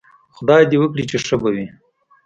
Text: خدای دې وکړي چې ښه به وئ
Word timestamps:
خدای 0.35 0.63
دې 0.71 0.77
وکړي 0.79 1.03
چې 1.09 1.17
ښه 1.25 1.35
به 1.41 1.49
وئ 1.53 1.65